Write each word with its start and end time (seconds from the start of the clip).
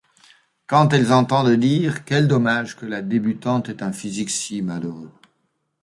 Quand 0.65 0.93
elles 0.95 1.13
entendent 1.13 1.51
dire: 1.51 2.03
Quel 2.05 2.27
dommage 2.27 2.75
que 2.75 2.87
la 2.87 3.03
débutante 3.03 3.69
ait 3.69 3.83
un 3.83 3.91
physique 3.91 4.31
si 4.31 4.63
malheureux! 4.63 5.11